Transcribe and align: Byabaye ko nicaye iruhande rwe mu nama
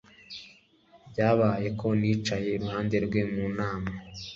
Byabaye 1.11 1.67
ko 1.79 1.87
nicaye 1.99 2.49
iruhande 2.53 2.95
rwe 3.05 3.21
mu 3.33 3.45
nama 3.57 3.89